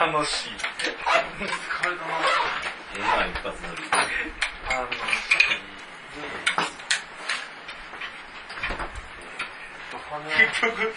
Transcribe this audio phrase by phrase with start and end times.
[0.00, 0.48] 楽しい。
[0.52, 2.14] 疲れたな
[2.96, 3.82] ええな、一発乗り。
[3.82, 5.00] 楽しい。
[10.48, 10.94] 結局、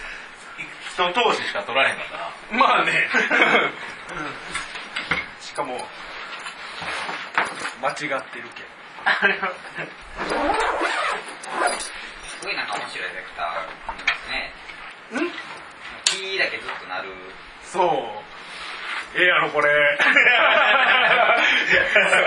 [0.58, 2.58] 一通ししか取られへんかったな。
[2.58, 3.10] まあね。
[5.42, 5.86] しかも、
[7.82, 8.20] 間違ってる
[8.56, 8.64] け
[12.24, 14.54] すごいなんか面白いエフェクターね。
[15.28, 15.32] ん？
[16.06, 17.10] キーだけずっと鳴る。
[17.66, 18.13] そう。
[19.54, 19.70] これ。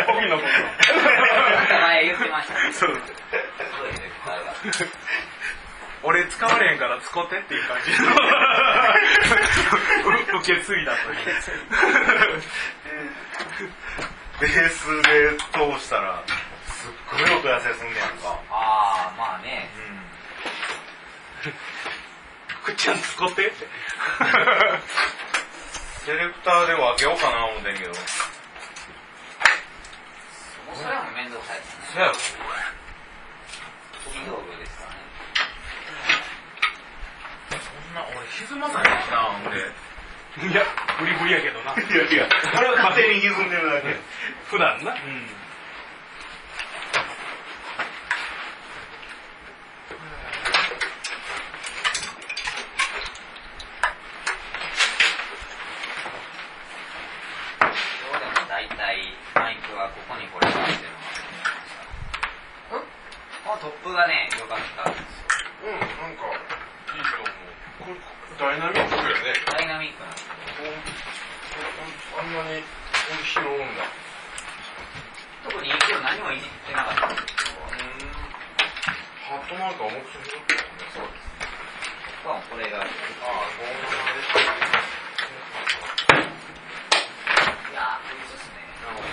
[0.08, 0.48] 帯のこと。
[1.82, 2.72] 前言ってましたね。
[2.72, 2.90] そう。
[6.04, 8.14] 俺使われへんから使ってっていう感じの
[10.40, 11.16] 受け継いだという。
[14.40, 16.22] ベースで通したら、
[16.66, 18.38] すっごい音痩せすんねやんか。
[18.50, 19.68] ああ、まあね。
[22.62, 23.66] くっちゃん使ってって。
[26.06, 27.90] セレクターで分けようかな思ってんけど。
[27.90, 27.98] も
[30.70, 31.90] うそれも面倒くさいですね。
[31.90, 32.22] そやろ飛
[34.14, 35.02] び道具ですからね。
[37.58, 39.58] そんな、俺歪まないしな、ほんで。
[40.46, 40.62] いや、
[41.00, 41.74] ブリブリやけどな。
[41.74, 43.96] いやいや、これは勝手に歪んでるだけ。
[44.46, 44.92] 普段な。
[44.92, 44.98] うん。
[57.58, 57.68] どう
[58.20, 60.90] でも大体マイクはここにこれがあってる
[62.70, 62.84] のが
[63.44, 64.90] このトップがね、良かった。
[64.90, 64.94] うん、
[65.78, 66.22] なんか、
[66.94, 67.84] いいと思う。
[67.84, 67.96] これ、
[68.38, 69.08] ダイナミックよね。
[69.50, 70.26] ダイナミックなんですよ
[72.18, 72.62] あんなに
[73.24, 73.46] 拾うん
[73.76, 73.84] だ。
[75.44, 77.50] 特に EQ 何もいじってなかったんですけど、
[79.26, 80.42] ハットマークは重くするとね。
[80.94, 81.20] そうです。
[82.24, 83.76] まあこれが、いああ、ゴール
[87.76, 88.64] やー、こいつですね。
[88.80, 89.04] ドで。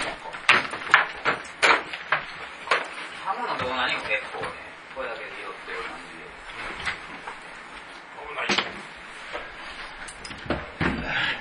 [3.25, 4.47] ハムの動画にも結構ね、
[4.95, 6.23] これだけで拾ってる感じで。
[8.23, 8.55] 危ない。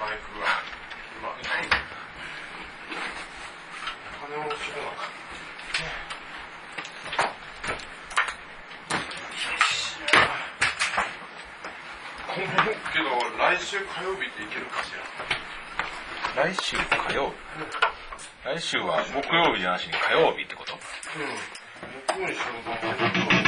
[0.03, 0.51] マイクが。
[1.15, 1.31] 今、
[4.19, 5.07] 金をしろなか。
[12.93, 13.07] けど、
[13.39, 14.91] 来週火曜日っていけるかし
[16.35, 16.45] ら。
[16.51, 17.31] 来週火曜？
[17.31, 17.35] 日
[18.45, 20.75] 来週は木曜日じゃなしに火曜日ってこと？
[20.75, 20.81] うん。
[22.19, 23.42] 向こうに仕事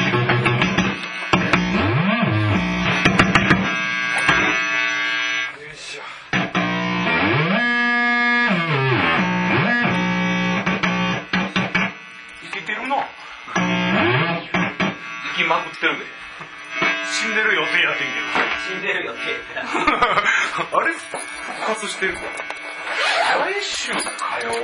[21.88, 22.20] してるぞ
[23.38, 24.62] 来週火曜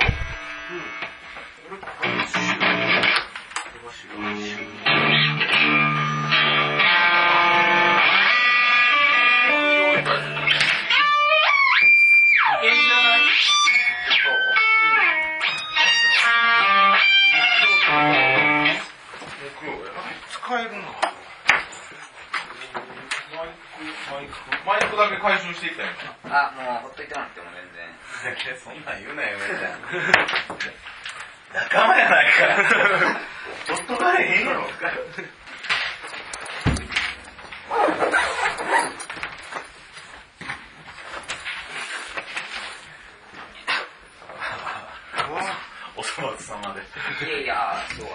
[46.00, 46.80] おそらく様で。
[47.26, 48.10] いやいや、すごい。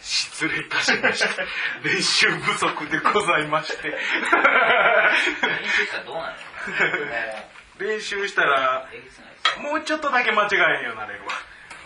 [0.00, 1.42] 失礼いたしました。
[1.82, 3.88] 練習不足でございまして。
[3.88, 3.98] 練
[5.66, 7.12] 習したらどうなるのも
[7.80, 8.86] 練習したら。
[9.60, 11.32] もうちょっとだけ間違えへんようになれるわ。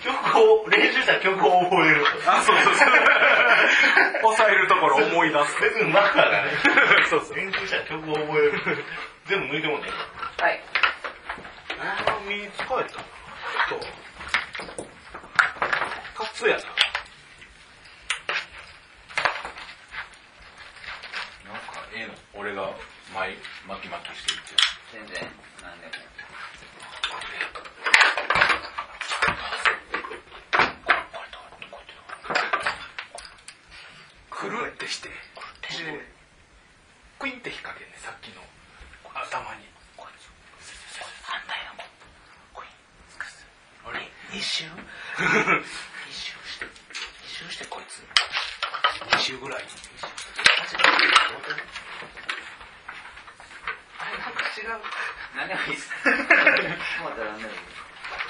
[0.04, 2.04] 曲を、練習したら曲を覚える。
[2.26, 2.88] あ、そうそうそう。
[4.20, 5.60] 抑えるところ思い出す。
[5.62, 6.50] 別にマッカーがね。
[7.08, 7.36] そうそう。
[7.36, 8.84] 練習したら曲を覚える。
[9.24, 9.88] 全部抜いてもね。
[10.38, 10.60] はい。
[11.80, 13.00] あー、見つかえた。
[13.70, 13.80] そう。
[16.41, 16.63] そうやな。
[16.63, 16.71] な
[21.53, 22.15] んか、ええの？
[22.33, 22.72] 俺が
[23.13, 23.37] 巻
[23.83, 24.57] き巻きしていって。
[24.91, 25.28] 全然、
[25.60, 25.92] なんでも。
[34.31, 35.10] くるってして。
[35.10, 35.15] で
[37.19, 38.41] クインって引っ掛けんね、さっきの
[39.13, 39.69] 頭に。
[41.22, 41.84] 反対の
[42.54, 42.71] コイン。
[43.84, 44.65] あれ一周
[46.09, 46.66] 一周して、
[47.25, 48.03] 一周してこいつ。
[49.16, 49.65] 2週ぐらい。
[53.99, 54.80] あれ、なんか違うう。
[55.37, 55.92] 何でもいいです。
[57.03, 57.59] もうたら何でもいい。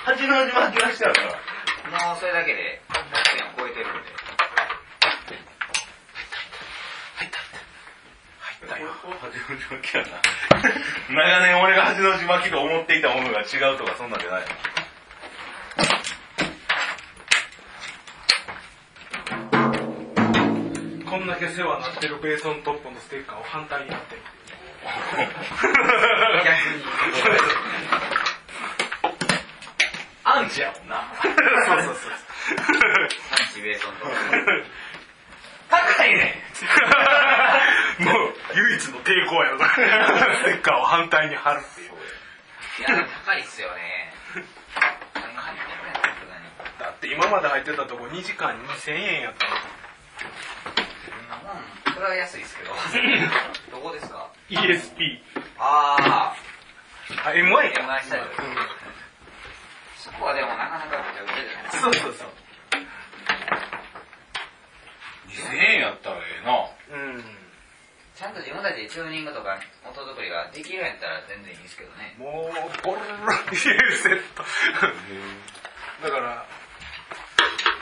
[0.04, 2.04] 八の字巻きはしてあるから。
[2.06, 4.10] もうそれだけで100点を超えてるんで。
[8.68, 10.20] だよ八の字巻きやな。
[11.08, 14.46] 長の字巻きと思っていたものが違うとかそんなんじゃないの？
[21.10, 24.16] こんだけ世話になってるベーソントップのステッカーを反対に貼って。
[30.24, 31.12] アンチやもんな。
[31.22, 31.32] そう
[31.82, 32.12] そうそう
[33.36, 34.06] サンチベーソンと。
[35.70, 36.34] 高いね
[38.00, 39.76] もう唯一の抵抗やろ ス
[40.44, 41.92] テッカーを反対に貼るっていうい
[42.82, 44.12] や、でも高いっすよね。
[45.14, 46.80] 何が入ってるね、さすがに。
[46.80, 49.52] だって今まで入ってたとこ2時間2000円やったの
[51.06, 52.70] そんなもん、それは安いですけど。
[53.70, 55.20] どこですか？ESP
[55.58, 58.26] ああ MI あ、か MI スタイル。
[59.96, 61.72] そこはでもなかなかぐちゃぐちゃじゃない。
[61.72, 62.28] そうそうそう
[65.28, 66.96] 2000円やったらええな。
[66.96, 67.24] うん
[68.14, 72.14] ちゃんと自分たちでチューニングとか音作りができるんやったら全然いいですけどね。
[72.18, 74.42] もうボロロっていうセット
[76.02, 76.44] だから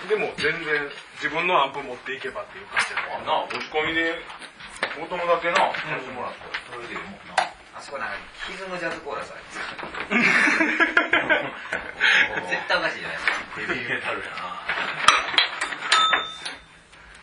[0.06, 4.14] でも全然自分のアンプ持っていけばっていう感じやあな、押し込みで、
[5.02, 7.42] お供だけな、させてもらったら、それでいいもんな。
[7.76, 8.14] あそこなんか、
[8.46, 9.58] 歪むジャズコーラスあります
[12.48, 13.32] 絶対おかしいじゃないですか。
[13.56, 14.34] ヘビーメタルやな。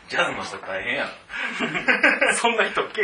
[0.08, 1.04] ジャズの人大変や
[2.26, 2.32] な。
[2.38, 3.02] そんな人っけ？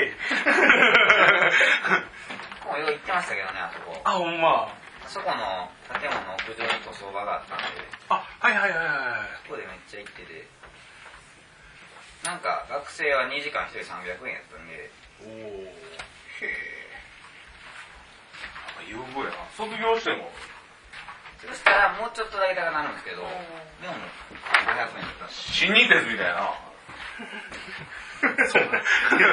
[2.64, 4.00] もうよう行ってましたけどね、あそこ。
[4.04, 5.70] あほんまあそこの
[6.00, 7.64] 建物の屋上に塗装場があったんで、
[8.08, 9.21] あはいはいはいはそこでめっ
[9.92, 10.48] ちゃ行ってて、
[12.24, 14.88] なんか学生は2時間1人300円やったんで、
[15.20, 15.68] いおお
[18.88, 19.36] 優遇やな。
[19.52, 20.32] 卒業しても、
[21.44, 23.36] そしたらもうちょっとだけ高くなるんですけど、でも
[24.64, 24.88] 500円だっ
[25.20, 25.52] たんです。
[25.52, 26.56] 新日鉄みたいな。
[28.48, 28.62] そう。
[28.62, 28.66] い
[29.20, 29.28] や、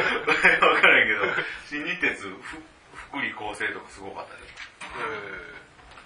[0.67, 1.23] わからんけど、
[1.69, 2.35] 新日鉄、ふ
[3.09, 4.41] 福利厚生とかすごかったで。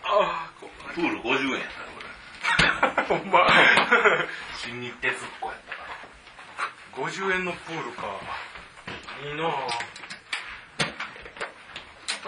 [0.06, 2.13] あこプール50円やったね、これ。
[3.08, 3.48] ほんま
[4.56, 5.84] 新日鉄っ子やったか
[7.02, 7.08] ら。
[7.08, 8.04] 50円のプールか
[9.24, 9.94] いいなぁ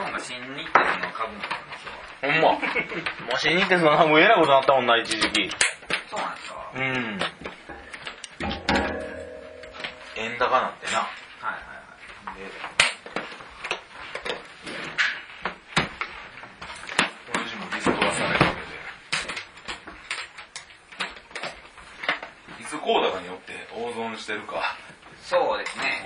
[0.10, 1.32] ンが新日鉄の株。
[2.22, 2.52] ほんま。
[2.52, 2.60] も
[3.34, 5.50] う新日鉄のハムえらいことなったもんな、一時期。
[6.10, 7.20] そうなんですかはいうん。
[10.18, 11.00] 円高なんてな。
[11.00, 11.08] は
[11.44, 11.66] いはい。
[17.34, 18.76] 私もリストはされたわけで。
[22.86, 24.78] いつ高高によって大損してるか。
[25.24, 26.06] そうですね。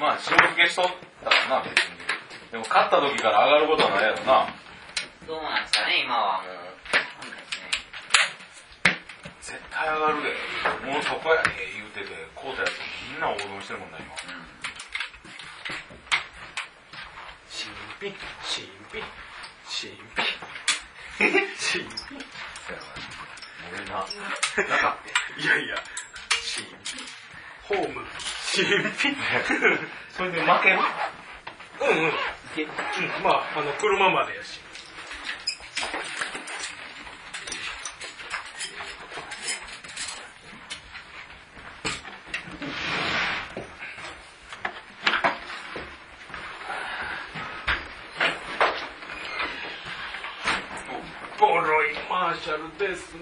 [0.00, 0.86] まあ、塩漬けしとっ
[1.22, 2.00] たからな、別に。
[2.52, 4.48] でも、勝った時から上がることはないやろな。
[5.26, 6.52] どうなんですかね、今はもう。
[9.42, 10.32] 絶対上がるで。
[10.90, 12.80] もうそこやで、言うてて、買うたやつ
[13.12, 14.08] みんな大損してるもんな、今。
[14.08, 14.48] うん。
[17.48, 17.68] 新
[18.00, 19.04] 品新品
[19.68, 19.90] 新
[21.56, 21.86] 品
[23.72, 23.84] 俺
[24.16, 24.22] な、
[24.68, 24.96] なかっ
[25.36, 25.42] た。
[25.42, 25.76] いやいや
[27.62, 28.04] ホーム。
[28.42, 29.16] 新品
[30.16, 30.78] それで負ける？
[31.78, 32.12] うんうん、うん、
[33.22, 34.60] まああの車までやし
[51.38, 53.20] ボロいマーシャルですね。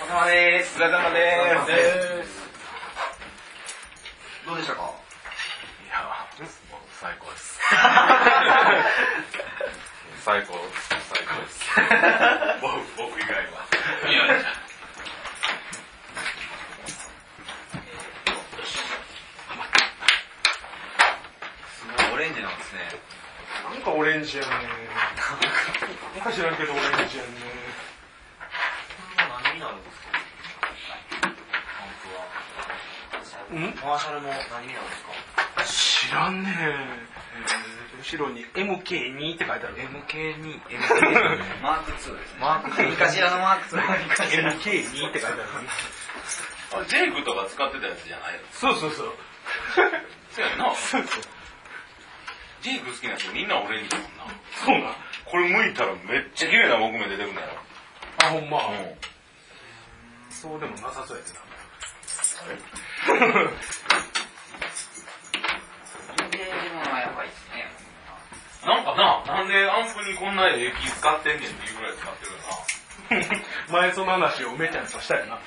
[0.00, 0.76] お疲れ様です。
[0.76, 1.10] お疲れ様
[1.66, 2.30] です。
[4.46, 6.02] どうでしたかいや、
[6.40, 7.60] もう最高です。
[10.24, 10.54] 最高、
[11.08, 11.70] 最高です。
[12.62, 12.72] 僕
[13.10, 13.44] 僕以外は。
[14.08, 14.34] いやいや。
[21.70, 21.86] す。
[21.96, 22.72] ごいオレンジなんです。
[22.74, 23.12] ね。
[23.72, 24.48] なんかオレンジやね
[26.14, 27.28] なんか知らんけどオレンジやね
[29.42, 30.08] 何になるんですか
[33.18, 33.74] うん？
[33.82, 34.84] マーシャルの何になん。
[34.84, 36.42] ですか知らん。
[36.42, 37.12] ねえ
[38.02, 40.60] 後ろに MK2 って書いてある MK2、
[41.62, 42.18] マーク2ですね。
[42.40, 43.80] マーク2何かしらのマーク2。
[43.80, 45.44] MK2 って書いてある
[46.74, 49.12] あジェイクとか使ってたやつじゃないのそうそうそう
[50.34, 50.74] そうやな。
[50.74, 51.22] そうそう
[52.62, 53.48] ジェイク好きな人みん。
[53.48, 54.16] なオレンジやもん。
[54.18, 54.24] な。
[54.64, 57.34] そうなこれ剥いたらめっちゃ綺麗な木目出てくるん。
[57.36, 57.48] だよ。
[58.24, 58.50] あほん。
[58.50, 58.96] ま、うん。
[60.30, 61.40] そうでもなさそうやつな
[68.64, 73.42] なんかな、なんでアンプにこんなええ木使ってんねんっていうぐらい使ってるよな。
[73.80, 75.38] 前その話を梅ちゃんとしたよな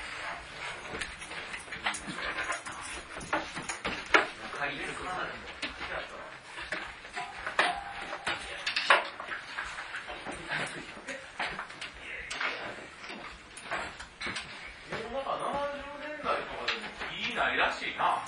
[15.12, 18.20] もうなんか70年代とかでもいいないらしいな。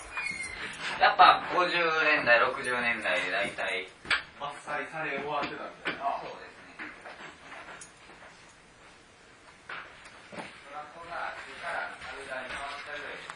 [1.00, 1.74] やっぱ50
[2.06, 3.88] 年代60年代で大体
[4.40, 6.22] 伐採され終わってたみたいな。
[6.22, 6.86] そうですね
[10.38, 13.34] からったぐらいです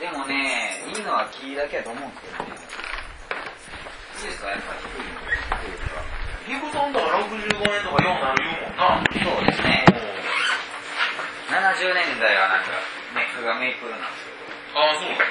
[0.00, 2.60] でもね、いいのは木だけやと思うんですけどね。
[4.20, 5.96] 技術はやっぱり低いんです
[6.44, 9.00] ギブソンとか65年とかようなる言うもんな。
[9.00, 9.80] そうですね。
[11.48, 12.76] 70年代はなんか、
[13.16, 14.76] ネックがメイプルなんですけど。
[14.76, 15.24] ああ、そうなんだ。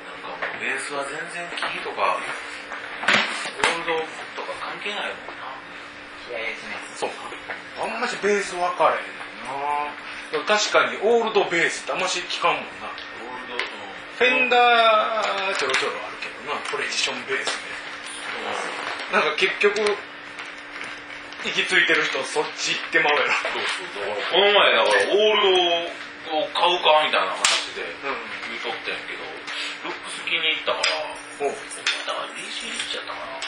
[0.00, 4.00] なんかもうベースは全然木とか、オールド
[4.32, 5.52] とか関係ないもんな。
[6.24, 6.80] 気合いですね。
[6.96, 7.12] そう
[7.84, 9.92] あんましベース分かれへんな
[10.52, 11.84] 確かにオールドベース。
[11.84, 12.92] ってあんまし聞かんもんな。
[12.92, 16.60] フェンダーちょろちょろあるけどな。
[16.68, 19.96] プレジションベースでなんか結局行
[21.56, 23.32] き着いてる人そっち行ってまうやろ。
[24.28, 25.88] この前だからオール
[26.28, 28.12] ドを買うかみたいな話でう
[28.52, 29.24] 言うとってんけど、
[29.88, 31.56] ルックス気に入ったから、だ
[32.12, 33.40] から DC リッチやったかな。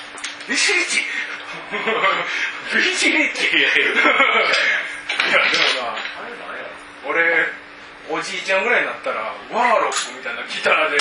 [0.49, 1.01] ビシリチ？
[2.77, 4.01] ビシリチ いやでも
[5.85, 5.94] な
[7.07, 7.47] 俺
[8.11, 10.99] おじいちゃんぐらいになったらワーロックみたいなギターで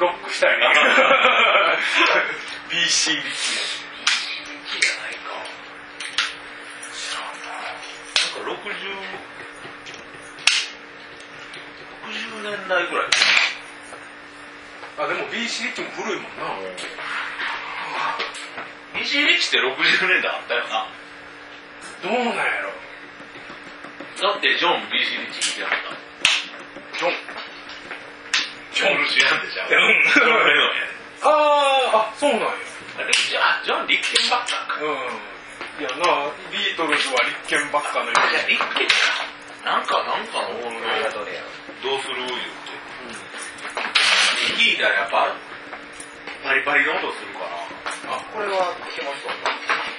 [0.00, 0.66] ロックしたいね
[2.68, 3.24] BC リッチリッ
[4.66, 5.30] チじゃないか。
[6.90, 7.46] 知らんな。
[7.46, 8.74] なんか60、
[12.10, 13.06] 60年代ぐらい。
[14.98, 16.44] あでも BC リッチも古いもんな
[19.36, 20.88] ッチって60年代あったよな。
[22.02, 22.75] どうなんやろ
[24.16, 25.92] だってジョン BC リッチ聞いてなかった。
[26.96, 27.12] ジョン
[28.72, 29.64] ジョン知らんでしょ。
[29.64, 32.48] うんジョンレノンやねあーあそうなんや
[32.96, 34.80] あれじゃあ、ジョン・リッケンバッカーか。
[34.80, 35.36] うん
[35.76, 38.96] いやなビートルズは立憲ばっかのよあ、じゃあ、リッケンか。
[39.68, 42.72] なんか、なんかのオールこれがドどうする言うて。
[44.56, 45.36] 聞いたらやっぱ、
[46.40, 48.16] パリパリの音するから。
[48.16, 49.95] あこれは聞けました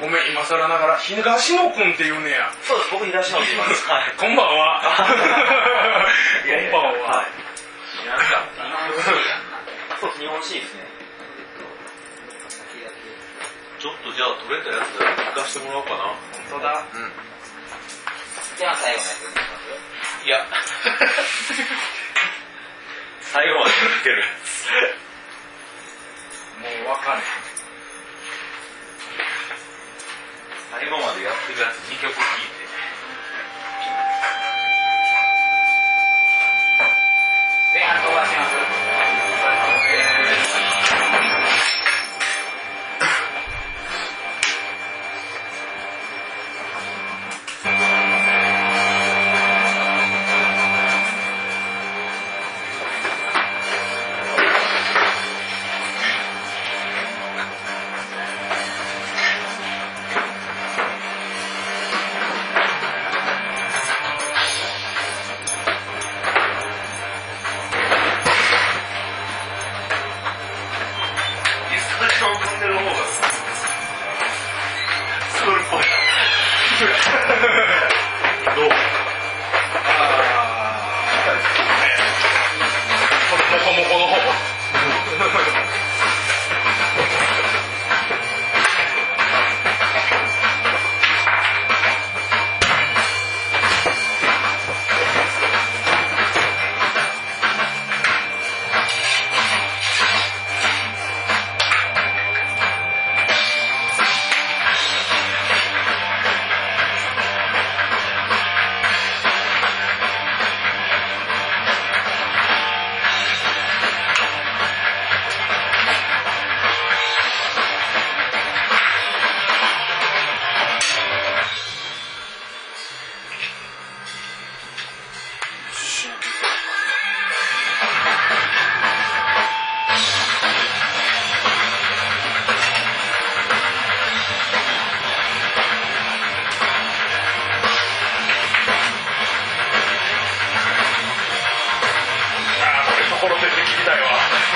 [0.00, 3.86] ごめん今更ながら東野くんって言うねやそうです、僕東野って言います。
[3.86, 4.14] はい。
[4.16, 4.80] こんばんは
[6.46, 7.26] いやいやこんばんは、はい
[8.00, 8.24] 知らんか。
[10.00, 10.46] そう日本ね。
[13.78, 15.96] ちょっとじゃあ、取れたやつで聞かせてもらおうかな。
[15.96, 16.16] 本
[16.50, 16.82] 当だ。
[18.56, 19.76] じゃあ最後のやつにしますよ。
[20.24, 20.46] いや。
[23.20, 23.66] 最後ま
[24.04, 24.24] でる。
[26.60, 27.24] もうわかんない
[30.80, 32.49] 最後までやってるやつ2曲聴い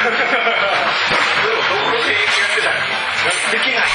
[0.04, 2.68] でもどこ役やってた
[3.52, 3.88] できない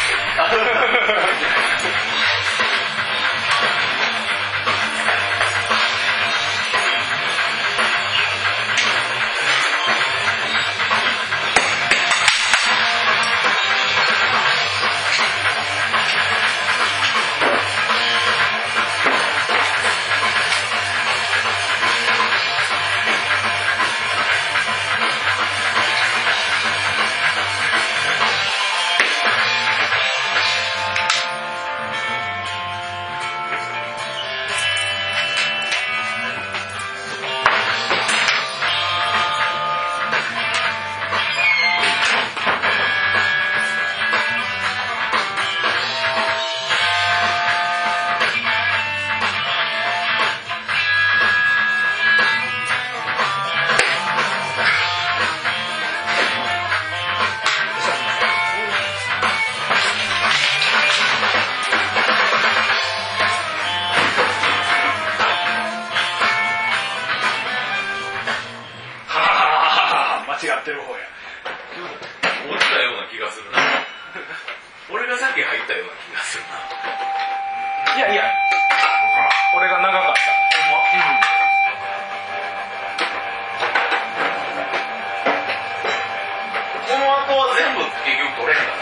[87.60, 88.80] 全部結局取れるんだ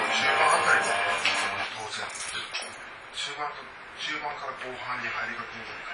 [0.00, 0.96] の中盤あたりは
[1.76, 2.08] 当然。
[3.12, 3.60] 中盤と
[4.40, 5.92] から後半に入りかけるんじゃないか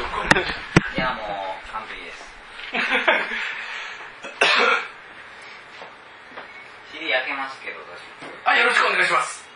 [0.00, 0.02] い
[0.98, 2.24] やもう完璧です。
[6.92, 8.00] 尻焼けますけど、私。
[8.48, 9.46] あ、よろしくお願いします。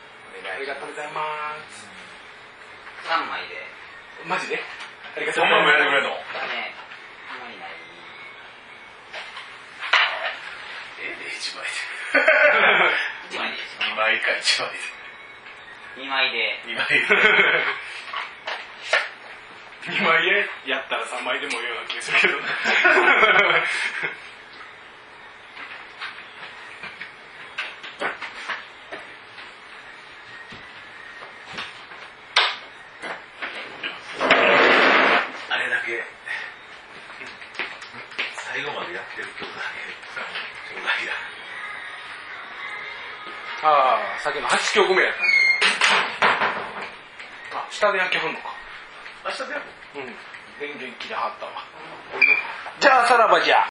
[0.44, 1.88] ありがとうございます。
[3.08, 3.66] 3枚で。
[4.26, 4.62] マジで？
[5.16, 5.74] ありがとそうんございます。
[5.74, 6.10] なもやってくれんの？
[6.10, 6.14] ね、
[7.30, 7.70] あんまりない。
[11.00, 11.66] ええで1枚
[13.32, 14.70] 1枚でいいですで2枚か1枚
[15.96, 16.38] 2枚で。
[16.38, 17.06] で2枚で
[19.86, 22.34] 2枚でやったら3枚でもいいような気がするけど。